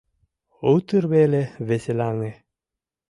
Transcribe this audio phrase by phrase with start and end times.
[0.73, 2.31] Утыр веле веселаҥе.